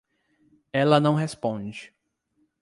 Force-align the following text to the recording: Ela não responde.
Ela 0.73 0.99
não 0.99 1.13
responde. 1.13 1.93